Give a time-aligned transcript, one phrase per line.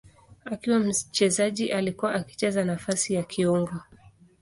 [0.45, 3.79] Akiwa mchezaji alikuwa akicheza nafasi ya kiungo.